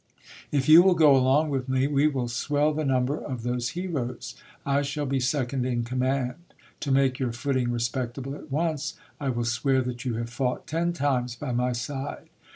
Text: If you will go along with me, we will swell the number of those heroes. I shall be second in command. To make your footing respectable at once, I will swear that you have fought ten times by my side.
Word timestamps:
If 0.51 0.67
you 0.67 0.81
will 0.81 0.95
go 0.95 1.15
along 1.15 1.51
with 1.51 1.69
me, 1.69 1.85
we 1.85 2.07
will 2.07 2.27
swell 2.27 2.73
the 2.73 2.83
number 2.83 3.19
of 3.23 3.43
those 3.43 3.69
heroes. 3.77 4.33
I 4.65 4.81
shall 4.81 5.05
be 5.05 5.19
second 5.19 5.63
in 5.63 5.83
command. 5.83 6.37
To 6.79 6.91
make 6.91 7.19
your 7.19 7.31
footing 7.33 7.69
respectable 7.71 8.33
at 8.33 8.51
once, 8.51 8.95
I 9.19 9.29
will 9.29 9.45
swear 9.45 9.83
that 9.83 10.03
you 10.03 10.15
have 10.15 10.31
fought 10.31 10.65
ten 10.65 10.91
times 10.91 11.35
by 11.35 11.51
my 11.51 11.73
side. 11.73 12.29